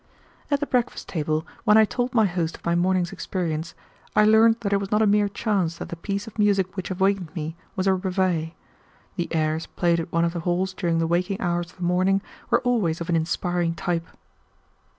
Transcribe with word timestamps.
At 0.49 0.59
the 0.59 0.65
breakfast 0.65 1.07
table, 1.07 1.45
when 1.63 1.77
I 1.77 1.85
told 1.85 2.15
my 2.15 2.25
host 2.25 2.57
of 2.57 2.65
my 2.65 2.73
morning's 2.73 3.11
experience, 3.11 3.75
I 4.15 4.25
learned 4.25 4.57
that 4.61 4.73
it 4.73 4.79
was 4.79 4.89
not 4.89 5.03
a 5.03 5.05
mere 5.05 5.29
chance 5.29 5.77
that 5.77 5.89
the 5.89 5.95
piece 5.95 6.25
of 6.25 6.39
music 6.39 6.75
which 6.75 6.89
awakened 6.89 7.29
me 7.35 7.55
was 7.75 7.85
a 7.85 7.93
reveille. 7.93 8.49
The 9.15 9.27
airs 9.31 9.67
played 9.67 9.99
at 9.99 10.11
one 10.11 10.25
of 10.25 10.33
the 10.33 10.39
halls 10.39 10.73
during 10.73 10.97
the 10.97 11.05
waking 11.05 11.39
hours 11.39 11.69
of 11.69 11.77
the 11.77 11.83
morning 11.83 12.23
were 12.49 12.61
always 12.61 12.99
of 12.99 13.09
an 13.09 13.15
inspiring 13.15 13.75
type. 13.75 14.07